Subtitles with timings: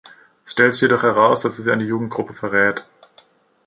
[0.43, 2.87] Es stellt sich jedoch heraus, dass er sie an die Jugendgruppe verrät.